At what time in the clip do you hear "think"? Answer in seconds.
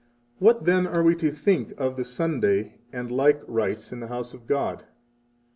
1.29-1.73